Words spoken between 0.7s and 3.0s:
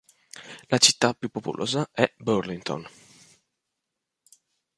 città più popolosa è Burlington.